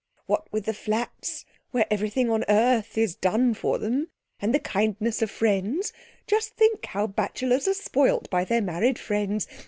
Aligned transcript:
What 0.25 0.51
with 0.51 0.65
the 0.65 0.73
flats, 0.73 1.45
where 1.69 1.85
everything 1.91 2.31
on 2.31 2.43
earth 2.49 2.97
is 2.97 3.13
done 3.13 3.53
for 3.53 3.77
them, 3.77 4.07
and 4.41 4.51
the 4.51 4.57
kindness 4.59 5.21
of 5.21 5.29
friends 5.29 5.93
just 6.25 6.55
think 6.55 6.83
how 6.85 7.05
bachelors 7.05 7.67
are 7.67 7.75
spoilt 7.75 8.27
by 8.31 8.43
their 8.45 8.63
married 8.63 8.97
friends! 8.97 9.45